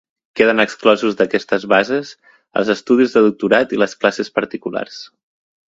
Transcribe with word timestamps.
Queden 0.39 0.61
exclosos 0.61 1.17
d'aquestes 1.19 1.67
bases 1.73 2.15
els 2.63 2.73
estudis 2.77 3.15
de 3.19 3.25
doctorat 3.29 3.79
i 3.79 3.81
les 3.85 3.97
classes 4.03 4.35
particulars. 4.41 5.01